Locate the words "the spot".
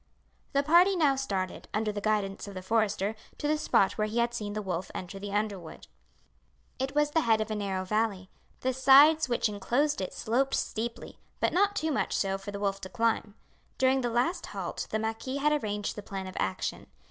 3.47-3.99